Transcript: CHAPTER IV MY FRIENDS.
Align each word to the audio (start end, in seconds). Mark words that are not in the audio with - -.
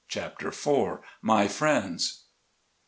CHAPTER 0.07 0.47
IV 0.47 1.01
MY 1.21 1.47
FRIENDS. 1.47 2.23